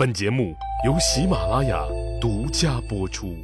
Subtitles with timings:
[0.00, 0.56] 本节目
[0.86, 1.84] 由喜马拉雅
[2.22, 3.36] 独家播出。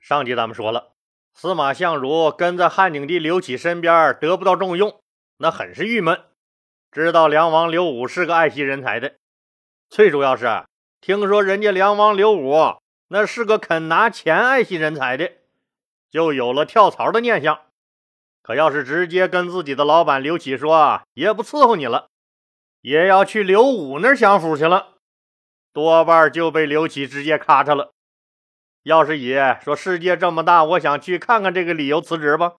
[0.00, 0.94] 上集咱们说了，
[1.32, 5.00] 司马相如跟在汉景帝刘启身边得不到重用，
[5.36, 6.18] 那很是郁闷。
[6.90, 9.14] 知道梁王刘武是个爱惜人才的，
[9.88, 10.64] 最主要是
[11.00, 15.30] 听说人家梁王刘武那是个肯拿钱爱惜人才的，
[16.10, 17.60] 就有了跳槽的念想。
[18.42, 22.08] 可要是直接跟自己的老板刘启说，也不伺候你了，
[22.80, 24.91] 也要去刘武那儿享福去了。
[25.72, 27.92] 多半就被刘启直接咔嚓了。
[28.82, 32.54] 要是也说世界这么大，我想去看看这个理由辞职吧，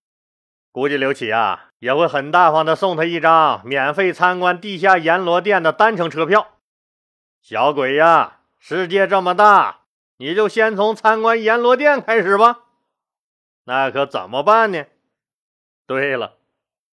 [0.72, 6.60] 估计刘启啊也会很大方的送他一张免费参观地下阎罗殿的单程车票。
[7.42, 9.82] 小鬼呀，世界这么大，
[10.18, 12.62] 你就先从参观阎罗殿开始吧。
[13.66, 14.86] 那可怎么办呢？
[15.86, 16.38] 对了，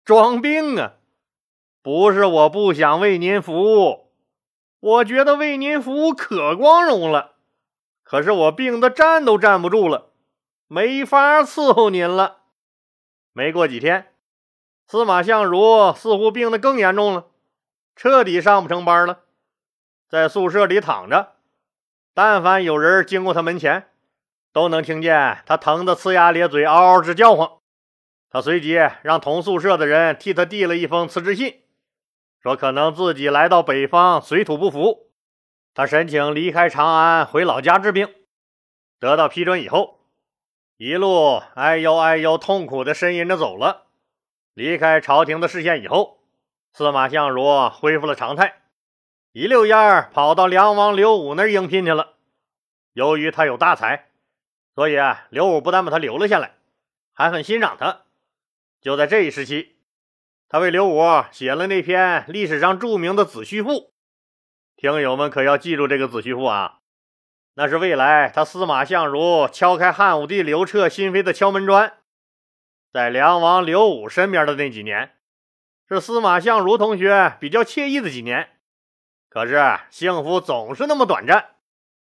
[0.04, 0.96] 装病啊！
[1.82, 4.03] 不是我不想为您服务。
[4.84, 7.36] 我觉得为您服务可光荣了，
[8.04, 10.10] 可是我病得站都站不住了，
[10.68, 12.40] 没法伺候您了。
[13.32, 14.14] 没过几天，
[14.86, 17.28] 司马相如似乎病得更严重了，
[17.96, 19.22] 彻底上不成班了，
[20.10, 21.36] 在宿舍里躺着。
[22.14, 23.88] 但凡有人经过他门前，
[24.52, 27.50] 都能听见他疼得呲牙咧嘴，嗷嗷直叫唤。
[28.30, 31.63] 他随即让同宿舍的人替他递了一封辞职信。
[32.44, 35.08] 说可能自己来到北方水土不服，
[35.74, 38.14] 他申请离开长安回老家治病，
[39.00, 40.02] 得到批准以后，
[40.76, 43.88] 一路哎呦哎呦痛苦的呻吟着走了。
[44.54, 46.20] 离开朝廷的视线以后，
[46.74, 48.64] 司马相如恢复了常态，
[49.32, 52.16] 一溜烟儿跑到梁王刘武那儿应聘去了。
[52.92, 54.10] 由于他有大才，
[54.76, 56.56] 所以啊刘武不但把他留了下来，
[57.14, 58.02] 还很欣赏他。
[58.82, 59.73] 就在这一时期。
[60.50, 63.70] 他为刘武写了那篇历史上著名的《子虚赋》，
[64.76, 66.80] 听友们可要记住这个《子虚赋》啊，
[67.56, 71.98] 那是未来他司马相如敲开汉武帝刘彻心扉的敲门砖。
[72.92, 75.18] 在梁王刘武身边的那几年，
[75.90, 78.52] 是司马相如同学比较惬意的几年。
[79.30, 81.56] 可是幸福总是那么短暂。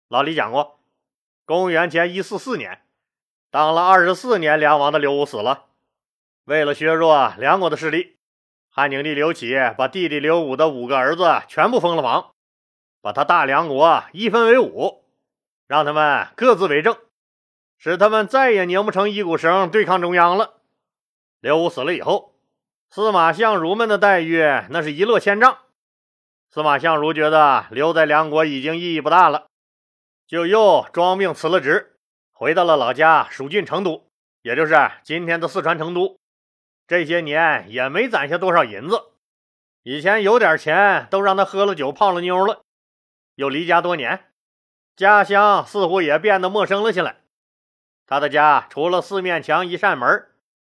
[0.08, 0.80] 老李讲过，
[1.44, 2.82] 公元前一四四年，
[3.52, 5.66] 当了二十四年梁王的刘武死了，
[6.44, 8.18] 为了削弱梁国的势力。
[8.68, 12.32] 汉景帝刘启把弟弟刘武的五个儿子全部封了王，
[13.00, 15.04] 把他大梁国一分为五，
[15.68, 16.96] 让他们各自为政，
[17.78, 20.60] 使他们再也拧不成一股绳对抗中央了。
[21.40, 22.34] 刘武死了以后，
[22.90, 25.58] 司马相如们的待遇那是一落千丈。
[26.50, 29.46] 司马相如觉得留在梁国已经意义不大了，
[30.26, 31.96] 就又装病辞了职，
[32.32, 34.08] 回到了老家蜀郡成都，
[34.42, 36.18] 也就是今天的四川成都。
[36.86, 39.00] 这些年也没攒下多少银子，
[39.82, 42.62] 以前有点钱都让他喝了酒泡了妞了。
[43.36, 44.32] 又离家多年，
[44.94, 47.16] 家乡似乎也变得陌生了起来。
[48.06, 50.28] 他的家除了四面墙一扇门，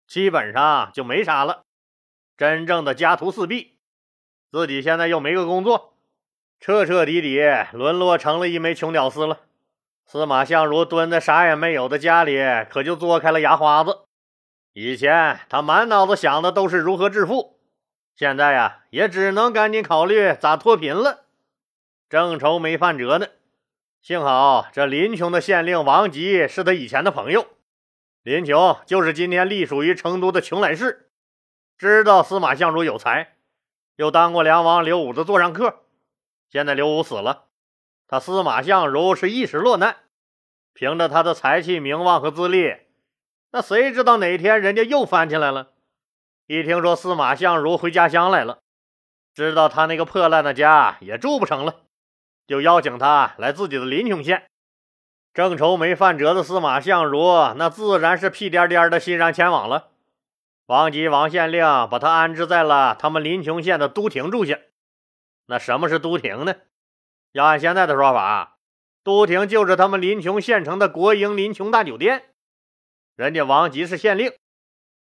[0.07, 1.61] 基本上就没啥了，
[2.35, 3.77] 真正的家徒四壁。
[4.51, 5.93] 自己现在又没个工作，
[6.59, 7.39] 彻彻底底
[7.71, 9.41] 沦落成了一枚穷屌丝了。
[10.07, 13.99] 司马相如蹲在啥也没有的家里，可就嘬开了牙花子。
[14.81, 17.59] 以前他满脑子想的都是如何致富，
[18.15, 21.25] 现在呀，也只能赶紧考虑咋脱贫了。
[22.07, 23.27] 正愁没饭辙呢。
[24.01, 27.45] 幸好这林琼的县令王吉是他以前的朋友，
[28.23, 31.09] 林琼就是今天隶属于成都的邛崃市，
[31.77, 33.35] 知道司马相如有才，
[33.97, 35.79] 又当过梁王刘武的座上客。
[36.49, 37.47] 现在刘武死了，
[38.07, 39.97] 他司马相如是一时落难，
[40.73, 42.77] 凭着他的才气、名望和资历。
[43.51, 45.69] 那谁知道哪天人家又翻起来了？
[46.47, 48.59] 一听说司马相如回家乡来了，
[49.33, 51.81] 知道他那个破烂的家也住不成了，
[52.47, 54.47] 就邀请他来自己的临邛县。
[55.33, 59.89] 正愁没饭辙的司马相如，那自然是屁颠颠的欣然前往了。
[60.65, 64.59] 王吉王县令把他安置在了他们临邛县的都亭住下。
[65.47, 66.55] 那什么是都亭呢？
[67.31, 68.57] 要按现在的说法，
[69.03, 72.28] 都亭就是他们临邛县城的国营临邛大酒店。
[73.19, 74.31] 人家王吉是县令，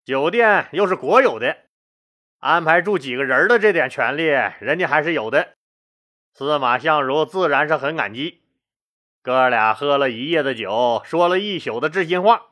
[0.04, 1.58] 酒店又是国有的，
[2.40, 5.50] 安排住几个人的这点权利，人家还是有的。
[6.34, 8.42] 司马相如自然是很感激，
[9.22, 12.48] 哥俩喝了一夜的酒，说了一宿的知心话。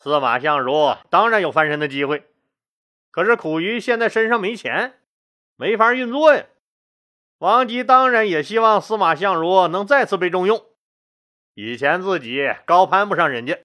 [0.00, 2.24] 司马相如当然有翻身的机会，
[3.12, 4.98] 可是苦于现在身上没钱，
[5.54, 6.46] 没法运作呀。
[7.38, 10.66] 王吉当然也希望司马相如能再次被重用，
[11.54, 13.60] 以前自己高攀不上人家。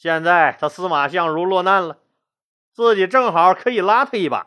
[0.00, 1.98] 现在他司马相如落难了，
[2.72, 4.46] 自己正好可以拉他一把。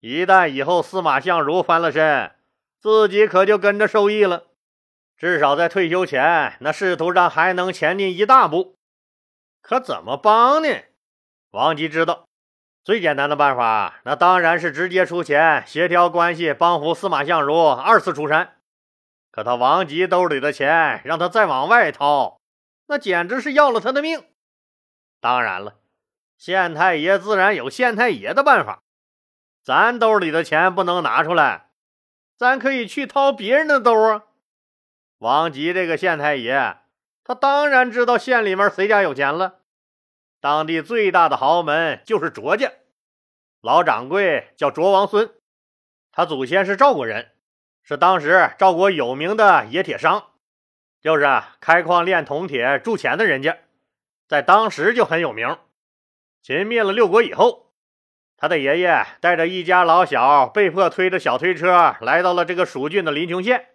[0.00, 2.34] 一旦以后司马相如翻了身，
[2.80, 4.44] 自己可就跟着受益了。
[5.18, 8.74] 至少在退休前，那仕途上还能前进一大步。
[9.60, 10.68] 可怎么帮呢？
[11.50, 12.24] 王吉知道，
[12.82, 18.56] 最简单的办法，那当然是直接出钱协调关系，帮扶司马相如二次出山。
[19.30, 22.40] 可他王吉兜里的钱，让他再往外掏，
[22.86, 24.24] 那简直是要了他的命。
[25.22, 25.76] 当然了，
[26.36, 28.82] 县太爷自然有县太爷的办法。
[29.62, 31.68] 咱兜里的钱不能拿出来，
[32.36, 34.24] 咱可以去掏别人的兜啊。
[35.18, 36.78] 王吉这个县太爷，
[37.22, 39.60] 他当然知道县里面谁家有钱了。
[40.40, 42.72] 当地最大的豪门就是卓家，
[43.60, 45.32] 老掌柜叫卓王孙，
[46.10, 47.30] 他祖先是赵国人。
[47.84, 50.30] 是当时赵国有名的冶铁商，
[51.00, 53.58] 就是开矿炼铜铁铸钱的人家，
[54.32, 55.58] 在当时就很有名。
[56.40, 57.74] 秦灭了六国以后，
[58.38, 63.66] 他的爷爷带着一家老小，被迫推着小推车来到了这个蜀郡的临邛县。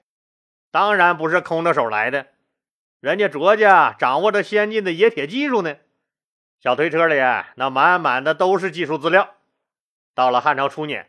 [0.72, 2.26] 当然不是空着手来的，
[3.00, 5.76] 人家卓家掌握着先进的冶铁技术呢。
[6.60, 7.18] 小推车里
[7.54, 9.36] 那满满的都是技术资料。
[10.16, 11.08] 到了汉朝初年。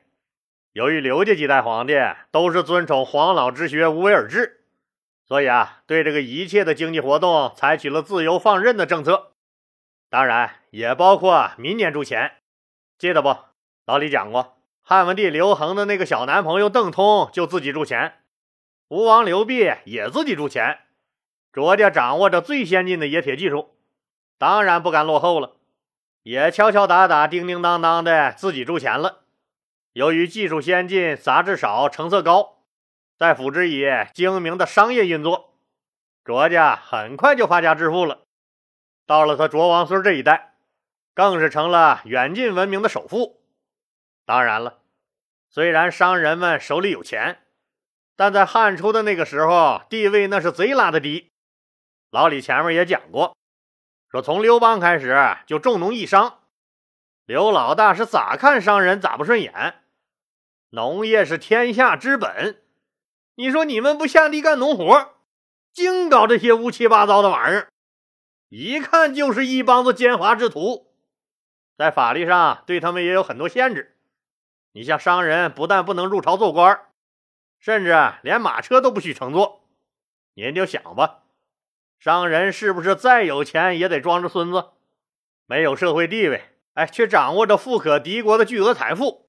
[0.72, 1.94] 由于刘家几代皇帝
[2.30, 4.66] 都是尊崇黄老之学、无为而治，
[5.26, 9.32] 所以啊，对这个一切的经济活动采取了自由放任的政策。
[10.10, 12.32] 当然，也包括民间铸钱。
[12.99, 13.37] 记得不？
[13.84, 18.20] 老李讲过，汉文帝刘恒的那个小男朋友邓通就自己铸钱，
[18.88, 20.81] 吴王刘濞也自己铸钱。
[21.52, 23.75] 卓家掌握着最先进的冶铁技术，
[24.38, 25.56] 当然不敢落后了，
[26.22, 29.25] 也敲敲打打、叮叮当当的自己铸钱了。
[29.93, 32.58] 由于技术先进、杂质少、成色高，
[33.19, 33.84] 在辅之以
[34.14, 35.55] 精明的商业运作，
[36.25, 38.27] 卓家很快就发家致富了。
[39.08, 40.52] 到了他卓王孙这一代，
[41.14, 43.40] 更是成了远近闻名的首富。
[44.26, 44.81] 当然了，
[45.49, 47.40] 虽然商人们手里有钱，
[48.16, 51.31] 但在汉初的那个时候，地位那是贼拉的低。
[52.10, 53.34] 老李前面也讲过，
[54.10, 55.16] 说从刘邦开始
[55.46, 56.40] 就重农抑商，
[57.25, 59.76] 刘老大是咋看商人咋不顺眼。
[60.69, 62.60] 农业是天下之本，
[63.37, 65.14] 你说你们不下地干农活，
[65.72, 67.69] 净搞这些乌七八糟的玩意儿，
[68.48, 70.92] 一看就是一帮子奸猾之徒。
[71.76, 73.96] 在法律上对他们也有很多限制。
[74.72, 76.80] 你像商人，不但不能入朝做官，
[77.58, 79.64] 甚至连马车都不许乘坐。
[80.34, 81.20] 您就想吧，
[81.98, 84.66] 商人是不是再有钱也得装着孙子，
[85.46, 89.28] 没有社会地位，哎，却掌握着富可敌国的巨额财富？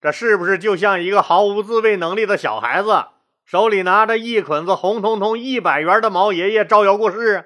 [0.00, 3.06] 这是不是就像一个毫无自卫能力的小孩子，
[3.44, 7.44] 手里拿着一捆子红彤彤一百元的毛爷爷招摇过市啊？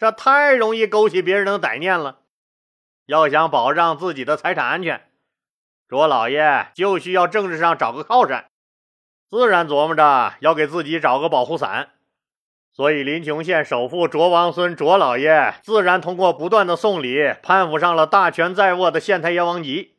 [0.00, 2.20] 这太容易勾起别人的歹念了。
[3.04, 5.02] 要想保障自己的财产安全，
[5.86, 8.46] 卓老爷就需要政治上找个靠山，
[9.28, 11.90] 自然琢磨着要给自己找个保护伞。
[12.72, 19.96] 所以，临邛县首富卓王孙卓老爷自然通过不断的送礼，攀附上了大权在握的县太爷王吉。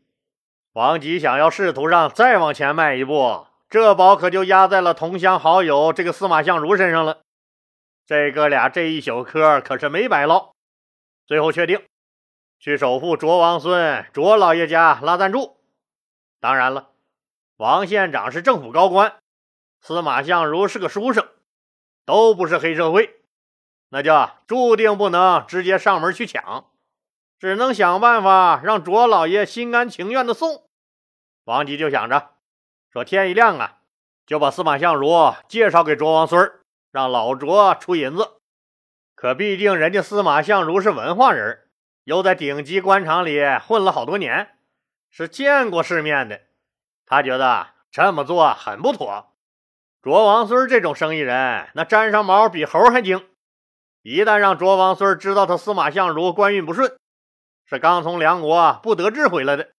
[0.74, 7.20] 王吉想要仕途上再往前迈一步，这宝可就压在了同乡好友这个司马相如身上了。
[8.12, 10.52] 这哥俩这一宿嗑可是没白唠，
[11.26, 11.82] 最后确定
[12.60, 15.56] 去首富卓王孙卓老爷家拉赞助。
[16.42, 16.90] 当然了，
[17.56, 19.16] 王县长是政府高官，
[19.80, 21.26] 司马相如是个书生，
[22.06, 23.22] 都不是黑社会，
[23.88, 26.70] 那就注定不能直接上门去抢。
[27.40, 30.66] 只能想办法让卓老爷心甘情愿的送。
[31.46, 32.32] 王吉就想着，
[32.92, 33.78] 说天一亮啊，
[34.26, 36.52] 就把司马相如介绍给卓王孙
[36.92, 38.32] 让老卓出银子。
[39.16, 41.68] 可毕竟人家司马相如是文化人，
[42.04, 44.56] 又在顶级官场里混了好多年，
[45.10, 46.42] 是见过世面的。
[47.06, 49.28] 他觉得这么做很不妥。
[50.02, 53.28] 卓王孙这种生意人，那沾上毛比猴还精。
[54.02, 56.98] 一旦让卓王孙知道他司马相如官运不顺，
[57.66, 59.70] 是刚从梁国不得志回来的，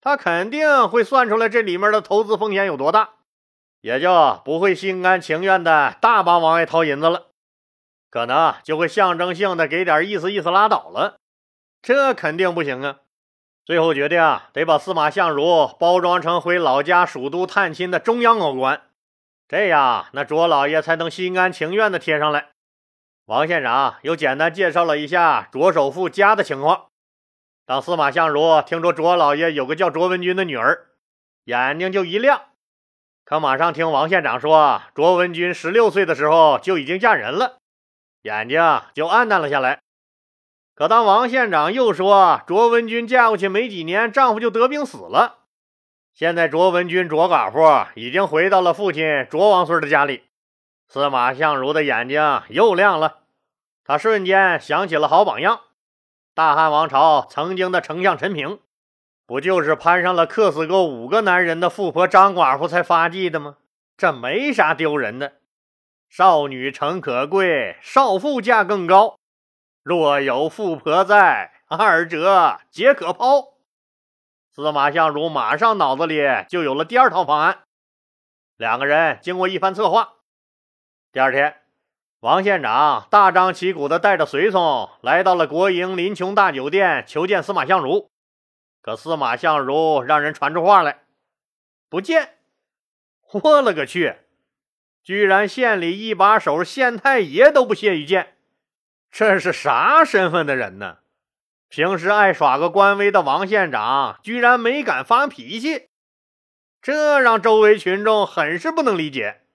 [0.00, 3.10] 他肯定会算出来这里面的投资风险有多大，
[3.84, 7.26] 也就不会心甘情愿的大帮往外掏银子了，
[8.08, 11.18] 可能就会象征性的给点意思意思拉倒了，
[11.82, 13.00] 这肯定不行啊！
[13.62, 18.80] 最后决定啊得把司马相如包装成回老家蜀都探亲的中央高官，
[19.46, 22.52] 这样那卓老爷才能心甘情愿的贴上来。
[23.26, 26.86] 王县长又简单介绍了一下卓首富家的情况。
[27.66, 30.86] 当司马相如听说卓老爷有个叫卓文君的女儿，
[31.44, 32.44] 眼睛就一亮。
[33.24, 37.58] 可马上听王县长说，卓文君十六岁的时候就已经嫁人了，
[38.22, 38.60] 眼睛
[38.94, 39.80] 就暗淡了下来。
[40.74, 45.38] 可当王县长又说卓文君嫁过去没几年，丈夫就得病死了，
[46.12, 50.24] 现在卓文君卓寡妇已经回到了父亲卓王孙的家里，
[50.86, 53.20] 司马相如的眼睛又亮了。
[53.84, 55.60] 他瞬间想起了好榜样，
[56.34, 58.58] 大汉王朝曾经的丞相陈平，
[59.26, 63.56] 不就是攀上了克死过五个男人的富婆张寡妇才发迹的吗？
[63.96, 65.34] 这没啥丢人的。
[66.08, 69.16] 少女诚可贵，少妇价更高。
[69.82, 73.54] 若有富婆在，二者皆可抛。
[74.54, 77.60] 司马相如马上脑子里就有了第二套方案。
[78.56, 80.14] 两个人经过一番策划，
[81.12, 81.56] 第二天，
[82.20, 88.10] 王县长大张旗鼓地带着随从来到了国营林琼大酒店求见司马相如。
[88.84, 91.04] 可司马相如让人传出话来，
[91.88, 92.34] 不见。
[93.32, 94.16] 我勒个去！
[95.02, 98.36] 居然县里一把手县太爷都不屑一见，
[99.10, 100.98] 这是啥身份的人呢？
[101.70, 105.88] 平时爱耍个官威的王县长，居然没敢发脾气，
[106.82, 109.46] 这让周围群众很是不能理解，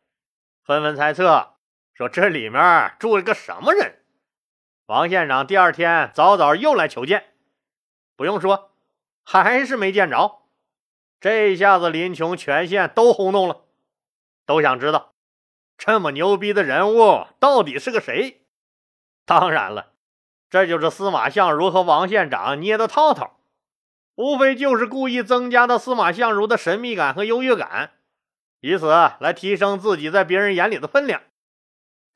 [0.64, 1.54] 纷纷猜测
[1.94, 4.00] 说这里面住了个什么人。
[4.88, 7.36] 王县长第二天早早又来求见，
[8.16, 8.72] 不用说，
[9.32, 10.40] 还是没见着。
[11.22, 13.66] 这下子林琼全县都轰动了，
[14.48, 15.14] 都想知道
[15.78, 18.42] 这么牛逼的人物到底是个谁。
[19.26, 19.92] 当然了。
[20.50, 23.40] 这就是司马相如和王县长捏的套套，
[24.16, 27.92] 无非就是故意增加的司马相如的神秘感和优越感，
[28.62, 28.88] 以此
[29.20, 31.22] 来提升自己在别人眼里的分量。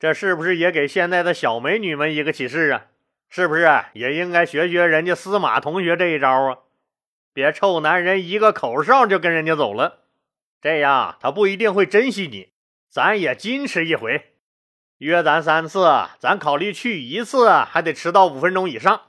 [0.00, 2.86] 这是不是也给现在的小美女们一个启示啊？
[3.28, 6.58] 是不是也应该学学人家司马同学这一招啊？
[7.34, 10.04] 别臭男人一个口哨就跟人家走了，
[10.62, 12.52] 这样他不一定会珍惜你，
[12.88, 14.30] 咱也矜持一回。
[14.98, 15.84] 约咱三次，
[16.20, 19.02] 咱考虑去一次，还得迟到五分钟以上，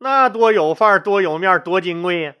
[0.00, 2.34] 那多有范儿，多有面，多金贵呀！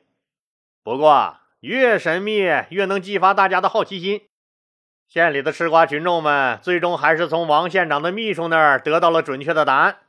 [0.84, 4.28] 不过越神秘，越能激发大家的好奇心。
[5.08, 10.00] 县里的吃瓜群众们，最终还是从王县长的秘书那儿得到了准确的答案。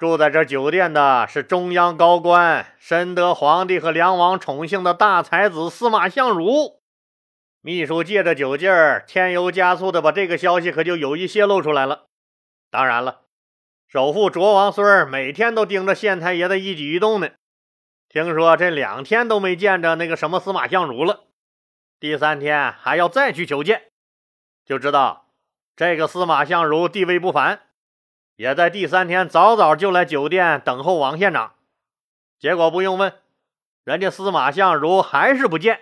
[0.00, 6.80] 住在这酒店的是中央高官，深得皇帝和梁王宠幸的大才子司马相如。
[7.60, 12.06] 秘书借着酒劲儿，添油加醋的把这个消息可就有意泄露出来了。
[12.70, 13.24] 当然了，
[13.88, 17.28] 首富卓王孙每天都盯着县太爷的一举一动呢。
[18.08, 21.24] 听说这两天都没见着那个什么司马相如了，
[22.00, 23.82] 第三天还要再去求见，
[24.64, 25.26] 就知道
[25.76, 27.60] 这个司马相如地位不凡，
[28.40, 31.56] 也在第三天早早就来酒店等候王县长。
[32.38, 33.12] 结果不用问，
[33.84, 35.78] 人家司马相如还是不见。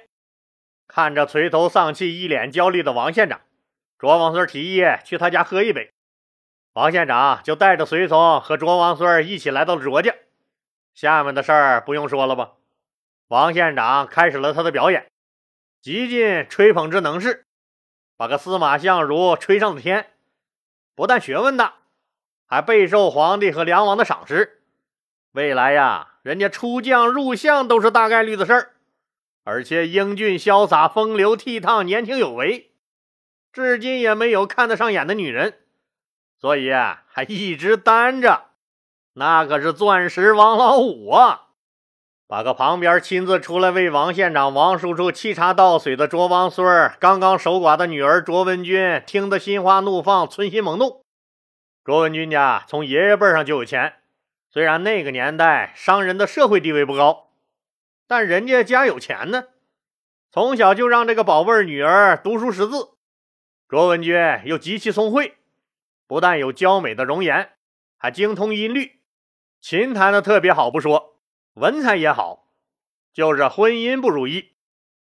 [0.88, 3.40] 看着垂头丧气、一脸焦虑的王县长，
[3.96, 5.92] 卓王孙提议去他家喝一杯。
[6.72, 10.16] 王县长就带着随从和卓王孙一起来到了卓家。
[10.94, 12.54] 下面的事儿不用说了吧？
[13.28, 15.08] 王县长开始了他的表演，
[15.80, 17.46] 极尽吹捧之能事，
[18.16, 20.10] 把个司马相如吹上了天。
[20.96, 21.74] 不但学问大，
[22.48, 24.62] 还备受皇帝和梁王的赏识。
[25.32, 28.70] 未来呀，人家出将入相都是大概率的事儿。
[29.44, 32.72] 而且英俊潇洒、风流倜傥、年轻有为，
[33.52, 35.58] 至今也没有看得上眼的女人，
[36.40, 38.46] 所以啊还一直单着。
[39.14, 41.42] 那可是钻石王老五啊！
[42.26, 51.04] 把个旁边亲自出来为王县长、王叔叔沏茶倒水的卓王孙儿刚刚守寡的女儿卓文君听得心花怒放、春心萌动。
[51.88, 53.94] 卓文君家从爷爷辈上就有钱，
[54.50, 57.30] 虽然那个年代商人的社会地位不高。
[58.06, 59.44] 但人家家有钱呢，
[60.30, 62.90] 从小就让这个宝贝女儿读书识字。
[63.66, 64.14] 卓文君
[64.44, 65.38] 又极其聪慧，
[66.06, 67.52] 不但有娇美的容颜，
[67.96, 69.00] 还精通音律，
[69.58, 71.16] 琴弹的特别好不说，
[71.54, 72.50] 文采也好，
[73.14, 74.50] 就是婚姻不如意，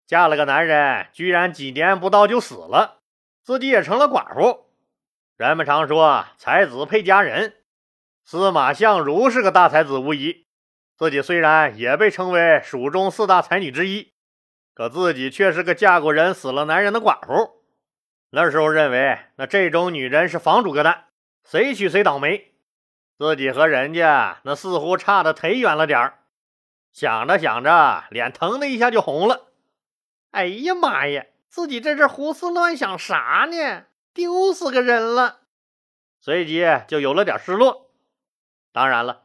[0.07, 3.01] 嫁了个男人，居然几年不到就死了，
[3.43, 4.70] 自己也成了寡妇。
[5.41, 7.55] 人们常说才子配佳人，
[8.27, 10.45] 司马相如是个大才子无疑。
[10.99, 14.13] 自己虽然也被称为蜀中四大才女之一，
[14.75, 17.63] 可自己却是个嫁过人、死了男人的寡妇。
[18.33, 21.05] 那时候认为，那这种女人是房主个蛋，
[21.43, 22.53] 谁娶谁倒霉。
[23.17, 26.19] 自己和人家那似乎差的忒远了点儿。
[26.93, 29.47] 想着想着，脸腾的一下就红了。
[30.33, 33.85] 哎呀妈呀，自己在这胡思乱想啥呢？
[34.13, 35.41] 丢死个人了！
[36.21, 37.91] 随即就有了点失落。
[38.73, 39.23] 当然了。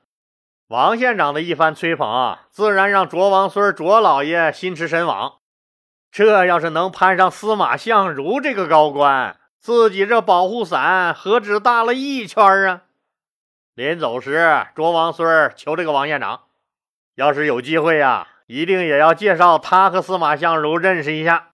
[0.68, 5.40] 王县长的一番吹捧，自然让卓王孙卓老爷心驰神往。
[6.12, 12.84] 这要是能攀上司马相如这个高官，自己这保护伞何止大了一圈啊！
[13.76, 16.46] 临走时，卓王孙求这个王县长，
[17.16, 21.52] 要是有机会呀，一定也要介绍他和司马相如认识一下。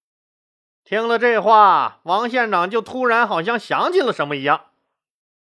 [0.91, 4.65] 听了这话，王县长就突然好像想起了什么一样，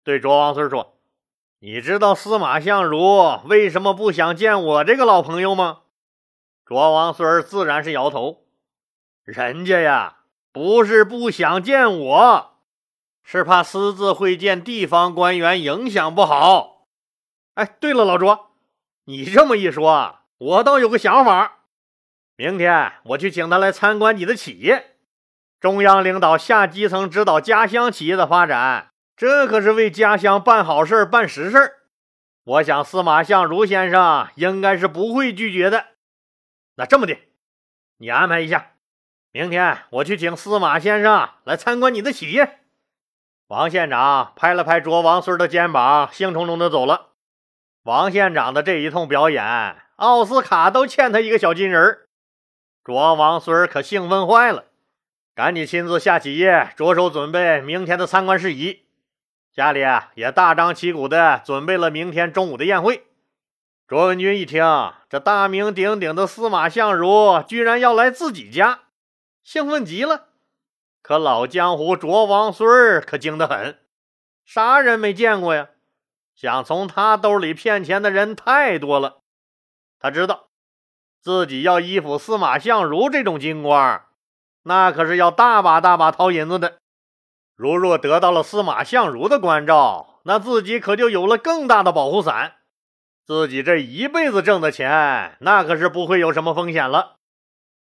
[0.03, 0.99] 对卓王孙说
[1.63, 5.83] ：“你知道司马相如为什么不想见我这个老朋友吗？”
[6.67, 8.47] 卓王孙自然是摇头
[9.23, 10.17] ：“人家呀，
[10.51, 12.55] 不是不想见我。”
[13.23, 16.89] 是怕私自会见地方官员，影响不好。
[17.55, 18.51] 哎，对了，老卓，
[19.05, 21.59] 你这么一说，我倒有个想法。
[22.35, 24.97] 明天我去请他来参观你的企业。
[25.61, 31.75] 中央领导下基层指导家乡企业的发展，这可是为家乡办好事、办实事。
[32.45, 35.87] 我想司马相如先生应该是不会拒绝的。
[36.77, 37.19] 那这么的，
[37.99, 38.75] 你安排一下，
[39.33, 42.61] 明天我去请司马先生来参观你的企业。
[43.49, 47.09] 王县长拍了拍卓王孙的肩膀，兴冲冲的走了。
[47.83, 52.07] 王县长的这一通表演，奥斯卡都欠他一个小金人
[52.85, 54.67] 卓王孙可兴奋坏了，
[55.39, 58.83] 赶紧亲自下起夜，着手准备明天的参观事宜。
[59.53, 63.07] 家里啊也大张旗鼓的准备了明天中午的宴会。
[63.87, 64.65] 卓文君一听，
[65.09, 68.81] 这大名鼎鼎的司马相如居然要来自己家，
[69.45, 70.31] 兴奋极了。
[71.03, 73.79] 可老江湖卓王孙儿可精得很，
[74.45, 75.69] 啥人没见过呀？
[76.35, 79.21] 想从他兜里骗钱的人太多了。
[80.01, 80.49] 他知道
[81.23, 84.03] 自己要依附司马相如这种金官，
[84.69, 86.77] 那可是要大把大把掏银子的。
[87.57, 92.57] 如若得到了司马相如的关照，那自己可就有了更大的保护伞。
[93.27, 97.17] 自己这一辈子挣的钱，那可是不会有什么风险了。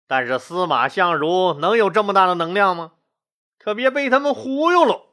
[0.08, 2.94] 但是司马相如能有这么大的能量吗？
[3.60, 5.10] 可别被他们忽悠了！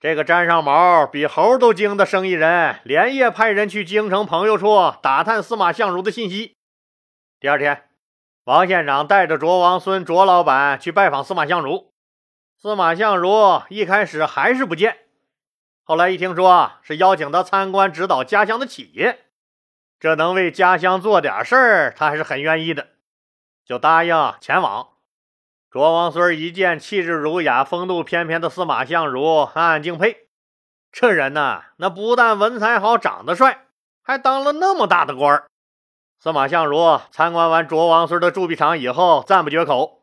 [0.00, 6.56] 这个沾上毛比猴都精的生意人，连夜派人去京城朋友处打探司马相如的信息。
[7.38, 7.87] 第二天，
[8.48, 11.92] 王县长带着卓王孙、卓老板去拜访司马相如。
[12.56, 15.00] 司马相如一开始还是不见，
[15.84, 19.26] 后来一听说是邀请他参观指导家乡的企业，
[20.00, 22.88] 这能为家乡做点事儿，他还是很愿意的，
[23.66, 24.92] 就答应前往。
[25.70, 30.28] 卓王孙一见气质儒雅、风度翩翩的司马相如，暗暗敬佩。
[30.90, 33.66] 这人呢，那不但文采好、长得帅，
[34.02, 35.44] 还当了那么大的官
[36.20, 40.02] 司马相如参观完卓王孙的铸币厂以后，赞不绝口，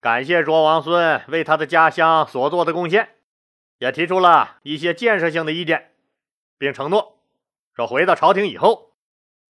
[0.00, 3.16] 感谢卓王孙为他的家乡所做的贡献，
[3.78, 5.90] 也提出了一些建设性的意见，
[6.56, 7.18] 并承诺
[7.74, 8.92] 说回到朝廷以后，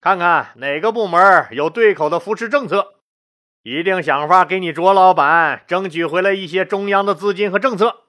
[0.01, 2.95] 看看哪个部门有对口的扶持政策。
[3.63, 8.05] 一定想法给你卓老板争取回来一些中央的资金和政策。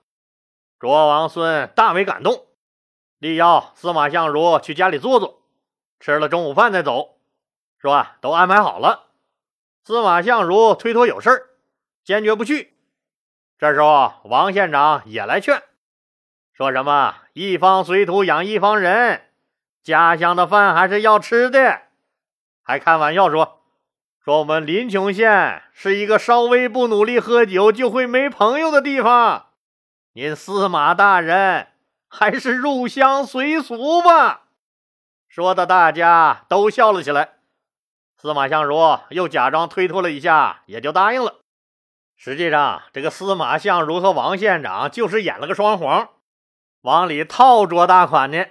[0.80, 2.46] 卓王孙大为感动，
[3.20, 5.42] 力邀司马相如去家里坐坐，
[6.00, 7.17] 吃了中午饭再走，
[7.88, 9.06] 说都安排好了。
[9.86, 11.52] 司马相如推脱有事
[12.04, 12.74] 坚决不去。
[13.58, 15.64] 这时候王县长也来劝，
[16.52, 19.30] 说什么一方水土养一方人，
[19.82, 21.84] 家乡的饭还是要吃的，
[22.62, 23.62] 还开玩笑说。
[24.20, 29.46] 说我们临邛县是一个稍微不努力喝酒就会没朋友的地方，
[30.12, 31.68] 您司马大人
[32.10, 34.42] 还是入乡随俗吧。
[35.30, 37.37] 说的大家都笑了起来。
[38.20, 38.76] 司马相如
[39.10, 41.36] 又假装推脱了一下，也就答应了。
[42.16, 46.10] 实际上，这个司马相如和王县长就是演了个双簧，
[46.82, 48.44] 往里套着大款呢。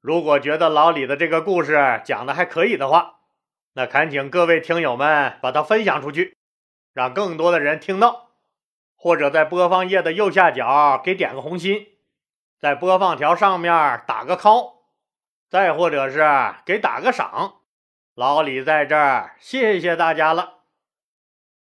[0.00, 3.16] 如果觉得老李的这个故事讲的还可以的话，
[3.74, 6.38] 那恳请各位听友们把它分享出去，
[6.94, 8.30] 让更多的人听到，
[8.96, 11.86] 或者在播放页的右下角给点个红心，
[12.58, 14.76] 在播放条上面打个 call，
[15.50, 16.24] 再或者是
[16.64, 17.56] 给打个赏。
[18.14, 20.63] 老李在这儿谢谢大家了。